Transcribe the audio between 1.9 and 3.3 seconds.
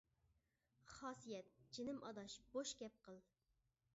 ئاداش، بوش گەپ قىل.